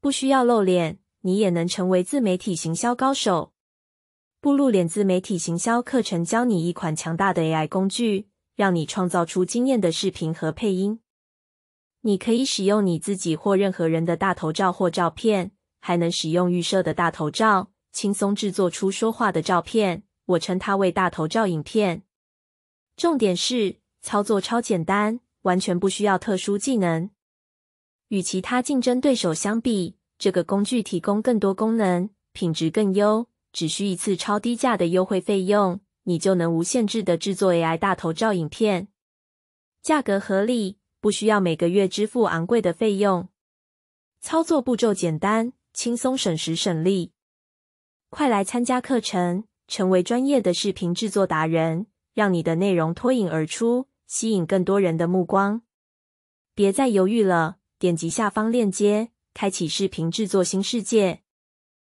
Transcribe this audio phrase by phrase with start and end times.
[0.00, 3.52] 不需要露脸，你也能成为自媒体行销高手。
[4.40, 11.00] 不露脸自媒体行销课程教你一款强大的 AI 工具，让你创造出惊艳的视频和配音。
[12.00, 15.50] 你可以使用你自己或任何人的大头照或照片，
[15.80, 20.04] 还能使用预设的大头照，轻松制作出说话的照片。
[20.24, 22.04] 我称它为大头照影片。
[22.96, 27.10] 重点是操作超简单，完全不需要特殊技能。
[28.10, 38.88] 与其他竞争对手相比，这个工具提供更多功能，品质更优，只需一次超低价的优惠费用，你就能无限制的制作 AI 大头照影片，
[39.82, 40.76] 价格合理。
[41.02, 43.30] 不需要每个月支付昂贵的费用，
[44.20, 47.12] 操作步骤简单，轻松省时省力。
[48.10, 55.62] 快来参加课程，成为专业的视频制作达人，让你的内容脱颖而出，吸引更多人的目光。
[56.54, 61.22] 别再犹豫了，点击下方链接，开启视频制作新世界。